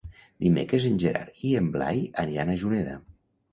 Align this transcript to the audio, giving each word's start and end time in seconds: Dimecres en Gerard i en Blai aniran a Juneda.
Dimecres 0.45 0.87
en 0.91 0.95
Gerard 1.03 1.45
i 1.51 1.53
en 1.61 1.69
Blai 1.77 2.03
aniran 2.25 2.53
a 2.53 2.59
Juneda. 2.65 2.99